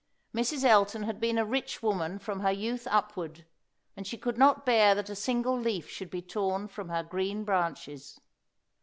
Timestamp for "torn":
6.23-6.67